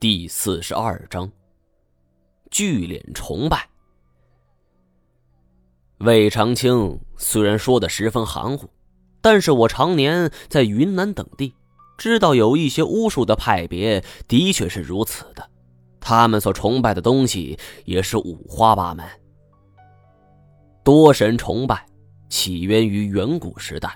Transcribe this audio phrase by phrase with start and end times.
[0.00, 1.30] 第四十二章，
[2.50, 3.68] 聚敛崇拜。
[5.98, 8.70] 魏长青虽然说的十分含糊，
[9.20, 11.52] 但是我常年在云南等地，
[11.98, 15.46] 知道有一些巫术的派别的确是如此的，
[16.00, 19.06] 他们所崇拜的东西也是五花八门。
[20.82, 21.84] 多神崇拜
[22.30, 23.94] 起源于远古时代。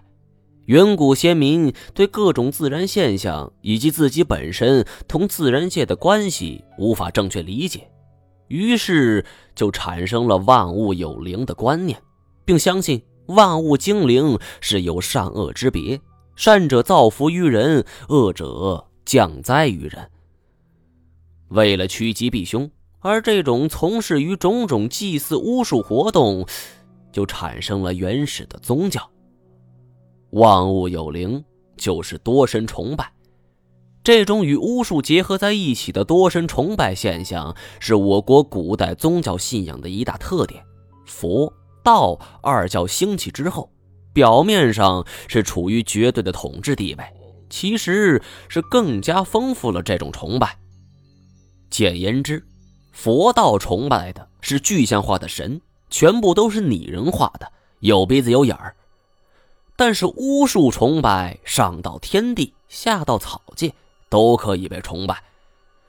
[0.67, 7.91] 远古先民对各种自然现象以及自己本身同自然界的关系无法正确理解，
[8.49, 9.25] 于是
[9.55, 12.01] 就产生了万物有灵的观念，
[12.45, 16.01] 并相信万物精灵是有善恶之别，
[16.35, 20.11] 善者造福于人，恶者降灾于人。
[21.49, 26.47] 为了趋吉避凶，而这种从事于种种祭祀巫术活动，
[27.13, 29.11] 就产生了原始的宗教。
[30.35, 31.45] 万物有灵，
[31.77, 33.09] 就是多神崇拜。
[34.03, 40.61] 这种与巫术结合在一起的多神崇拜现象，是我国古代宗教信仰的一大特点。
[41.07, 41.53] 佛
[41.85, 43.71] 道二教兴起之后，
[44.13, 47.05] 表面上是处于绝对的统治地位，
[47.49, 50.59] 其实是更加丰富了这种崇拜。
[51.71, 52.45] 简言之，
[52.91, 57.47] 佛道崇拜的是具象化的神，全部都是拟人化的，
[57.79, 58.75] 有鼻子有眼儿。
[59.77, 63.73] 但是巫术崇拜，上到天地，下到草芥，
[64.09, 65.23] 都可以被崇拜。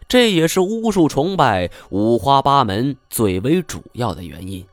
[0.08, 4.66] 这也是巫术崇拜五花八门最为主要的原因。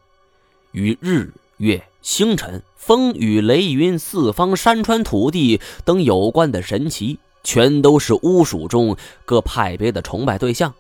[0.73, 10.75] 与日月星辰、风雨雷云、四方山川土地等有关的神奇，全都是巫术中各派别的崇拜对象。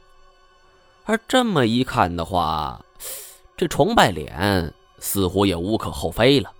[1.04, 2.84] 而这么一看的话，
[3.56, 6.50] 这崇拜脸似乎也无可厚非了。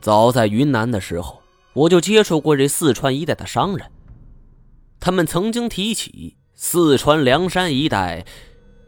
[0.00, 3.90] 早在云南的时候，我就接触过这四川一带的商人。
[5.00, 8.24] 他们曾经提起四川凉山一带，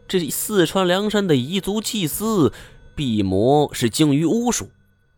[0.08, 2.53] 这四川凉山的彝族祭司
[2.94, 4.71] 毕摩是精于巫术。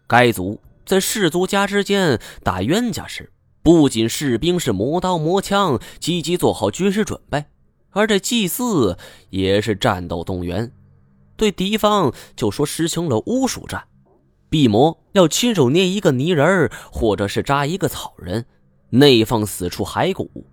[0.07, 3.33] 该族在氏族家之间打冤家时，
[3.63, 7.45] 不仅士兵是磨刀磨枪，积极做好军事准备，
[7.91, 8.99] 而这祭祀
[9.31, 10.73] 也是战斗动员，
[11.37, 13.85] 对敌方就说实行了巫术战。
[14.53, 18.45] 毕魔要亲手捏一个泥人儿，或者是扎一个草人，
[18.91, 20.45] 内放死处骸骨，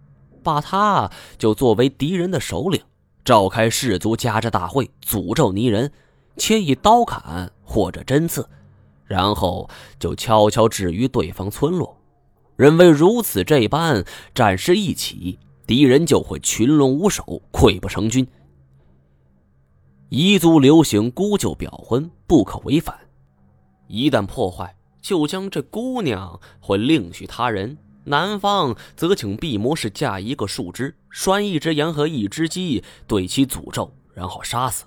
[0.41, 2.81] 把他就作为敌人的首领，
[3.25, 5.91] 召开氏族家之大会，诅咒泥人，
[6.37, 8.47] 且以刀砍或者针刺，
[9.03, 11.97] 然后就悄悄置于对方村落，
[12.55, 18.25] 认为如此这般，战事一起，敌人就会群龙无首，溃不成军。
[20.11, 22.97] 彝族流行姑舅表婚，不可违反。
[23.89, 27.75] 一旦破坏，就将这姑娘会另许他人。
[28.05, 34.85] 男方则请毕魔士架一个树枝，拴一只羊和一只鸡，对其诅咒，然后杀死。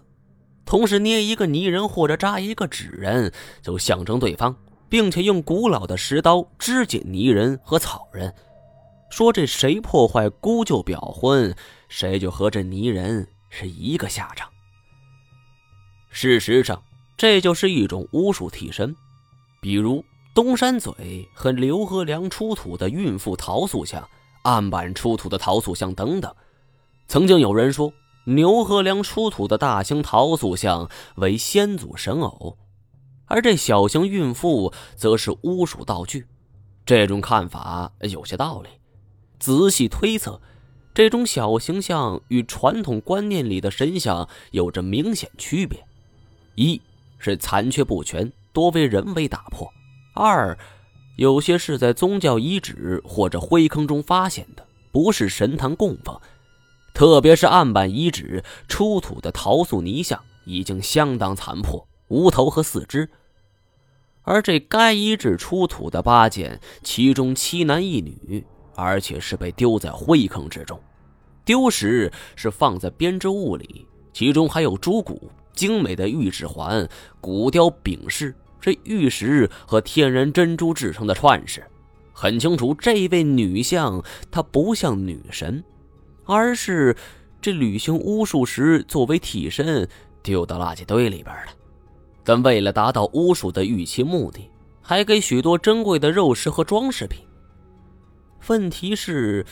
[0.64, 4.56] 同时捏一个泥人或者扎一个纸人，就象征对方，
[4.88, 8.32] 并且用古老的石刀肢解泥人和草人，
[9.10, 11.54] 说这谁破坏姑舅表婚，
[11.88, 14.48] 谁就和这泥人是一个下场。
[16.08, 16.80] 事实上。
[17.22, 18.96] 这就是一种巫术替身，
[19.60, 24.08] 比如东山嘴和刘和良出土的孕妇陶塑像、
[24.42, 26.34] 案板出土的陶塑像等等。
[27.06, 27.92] 曾经有人说，
[28.24, 32.58] 牛和良出土的大型陶塑像为先祖神偶，
[33.26, 36.26] 而这小型孕妇则是巫术道具。
[36.84, 38.68] 这种看法有些道理。
[39.38, 40.40] 仔细推测，
[40.92, 45.86] 这种小形象与传统观念里的神像有着明显区别。
[46.56, 46.82] 一
[47.22, 49.68] 是残缺不全，多为人为打破；
[50.12, 50.58] 二，
[51.16, 56.20] 有些是在宗教遗址或者灰坑中发现的，不是神坛供奉。
[56.92, 63.08] 特别是案板遗址出土的陶塑泥像，已经相当残破，无头和四肢。
[64.24, 68.44] 而这该遗址出土的八件，其中七男一女，
[68.74, 70.80] 而且是被丢在灰坑之中，
[71.44, 75.30] 丢时是放在编织物里，其中还有猪骨。
[75.52, 76.88] 精美的玉指环、
[77.20, 81.64] 骨雕柄饰，这玉石和天然珍珠制成的串饰，
[82.12, 85.62] 很清楚，这位女相她不像女神，
[86.24, 86.96] 而是
[87.40, 89.88] 这履行巫术时作为替身
[90.22, 91.52] 丢到垃圾堆里边了。
[92.24, 94.48] 但为了达到巫术的预期目的，
[94.80, 97.24] 还给许多珍贵的肉食和装饰品。
[98.46, 99.44] 问题是，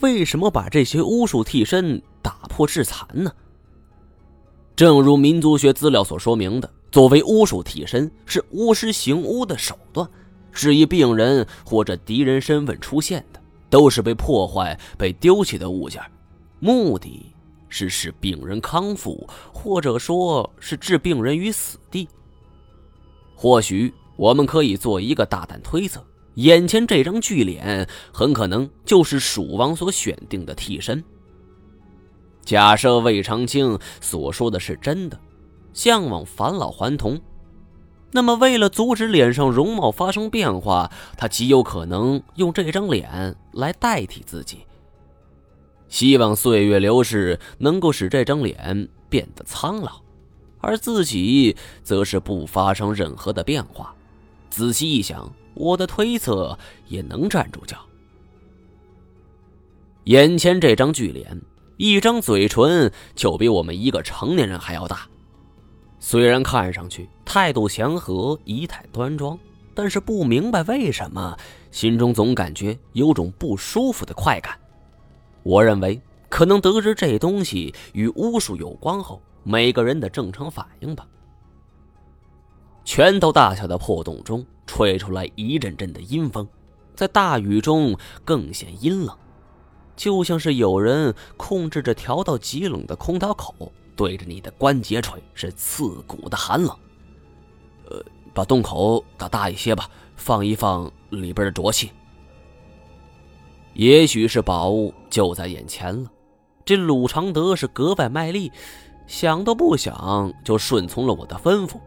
[0.00, 3.32] 为什么把这些巫术替身打破致残呢？
[4.74, 10.08] 正如民族学资料所说明的，作为巫术替身是巫师行巫的手段，
[10.52, 16.00] 是以病人或者敌人身份出现的，都是被破坏、被丢弃的物件。
[16.60, 17.32] 目的
[17.68, 22.08] 是使病人康复，或者说是置病人于死地。
[23.34, 26.02] 或许我们可以做一个大胆推测：
[26.34, 31.02] 眼前这张巨脸很可能就是蜀王所选定的替身。
[32.50, 35.16] 假设魏长青所说的是真的，
[35.72, 37.16] 向往返老还童。
[38.10, 44.66] 那么，为了阻止脸上容貌发生变化，他极有可能用这张脸来代替自己，
[45.86, 50.00] 希望岁月流逝能够使这张脸变得苍老，
[50.58, 53.94] 而自己则是不发生任何的变化。
[54.50, 56.58] 仔细一想，我的推测
[56.88, 57.76] 也能站住脚。
[60.06, 61.40] 眼前这张巨脸，
[61.80, 65.08] 一张嘴唇就比我们一个成年人还要大。
[65.98, 69.38] 虽然看上去态度祥和、仪态端庄，
[69.72, 71.34] 但是不明白为什么
[71.70, 74.58] 心中总感觉有种不舒服的快感。
[75.42, 75.98] 我认为
[76.28, 81.06] 可能得知这东西与巫术有关后，每个人的正常反应吧。
[82.84, 86.46] 拳头大小的破洞中吹出来一阵阵的阴风，
[86.94, 89.16] 在大雨中更显阴冷，
[90.00, 93.70] 就像是有人控制着调到极冷的空调口。
[93.94, 96.74] 对着你的关节吹，是刺骨的寒冷。
[97.90, 98.02] 呃，
[98.32, 101.90] 把洞口打大一些吧，放一放里边的浊气。
[103.74, 106.10] 也许是宝物就在眼前了，
[106.64, 108.50] 这鲁常德是格外卖力，
[109.06, 111.78] 想都不想就顺从了我的吩咐。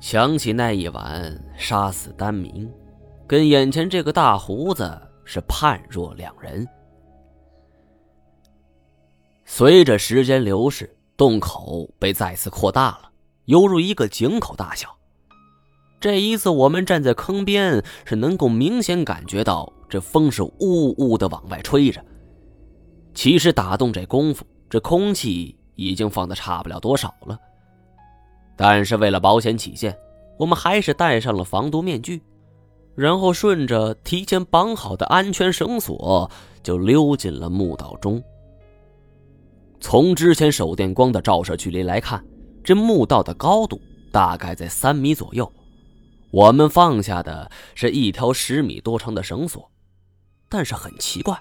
[0.00, 2.70] 想起那一晚杀死丹明，
[3.26, 6.68] 跟眼前这个大胡子是判若两人。
[9.54, 10.96] 随着时间流逝。
[11.14, 13.10] 洞口被再次扩大了，
[13.44, 14.88] 犹如一个井口大小。
[16.00, 22.02] 这一次，我们站在坑边，是能够明显感觉到这风是呜呜的往外吹着。
[23.12, 27.38] 其实打洞这功夫，这空气已经放的差不了多少了。
[28.56, 29.94] 但是为了保险起见，
[30.38, 32.22] 我们还是戴上了防毒面具，
[32.94, 36.28] 然后顺着提前绑好的安全绳索，
[36.62, 38.20] 就溜进了墓道中。
[39.82, 42.24] 从之前手电光的照射距离来看，
[42.62, 43.80] 这墓道的高度
[44.12, 45.52] 大概在三米左右。
[46.30, 49.68] 我们放下的是一条十米多长的绳索，
[50.48, 51.36] 但是很奇怪，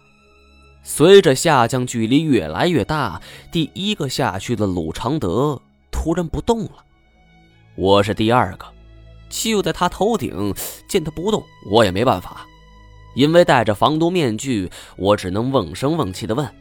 [0.81, 3.21] 随着下降距离越来越大，
[3.51, 5.61] 第一个下去的鲁常德
[5.91, 6.83] 突然不动了。
[7.75, 8.65] 我是第二个，
[9.29, 10.53] 就在他头顶，
[10.89, 12.47] 见他不动，我也没办法，
[13.15, 16.51] 因为戴着防毒面具，我只能瓮声瓮气的问：“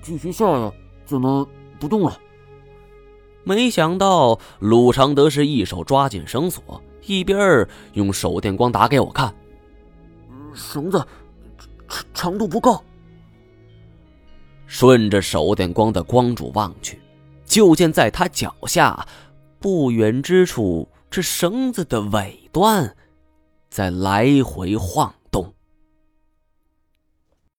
[0.00, 0.72] 继续下呀？”
[1.08, 1.48] 怎么
[1.80, 2.18] 不动了？
[3.44, 9.34] 没想到鲁常德是一手抓紧绳索，一边用手电光打给我看。
[10.52, 11.02] 绳子
[11.88, 12.84] 长长度不够。
[14.66, 17.00] 顺着手电光的光柱望去，
[17.46, 19.08] 就见在他脚下
[19.58, 22.94] 不远之处，这绳子的尾端
[23.70, 25.14] 在来回晃。